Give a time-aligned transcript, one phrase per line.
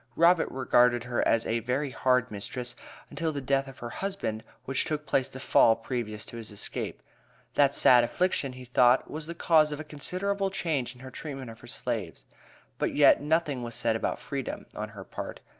[0.15, 2.75] Robert regarded her as a "very hard mistress"
[3.11, 7.03] until the death of her husband, which took place the Fall previous to his escape.
[7.53, 11.51] That sad affliction, he thought, was the cause of a considerable change in her treatment
[11.51, 12.25] of her slaves.
[12.79, 15.39] But yet "nothing was said about freedom," on her part.